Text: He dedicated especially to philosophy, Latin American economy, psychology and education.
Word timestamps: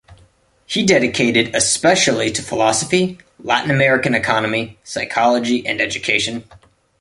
He 0.65 0.83
dedicated 0.83 1.53
especially 1.53 2.31
to 2.31 2.41
philosophy, 2.41 3.19
Latin 3.37 3.69
American 3.69 4.15
economy, 4.15 4.79
psychology 4.83 5.63
and 5.63 5.79
education. 5.79 6.43